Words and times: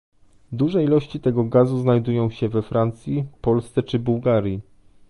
Duże 0.51 0.83
ilości 0.83 1.19
tego 1.19 1.43
gazu 1.43 1.79
znajdują 1.79 2.29
się 2.29 2.49
we 2.49 2.61
Francji, 2.61 3.25
Polsce 3.41 3.83
czy 3.83 3.99
Bułgarii 3.99 4.61